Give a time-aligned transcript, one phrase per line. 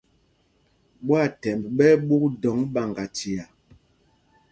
[1.05, 3.43] Ɓwaathɛmb ɓɛ́ ɛ́ ɓûk dɔŋ ɓaŋgachia.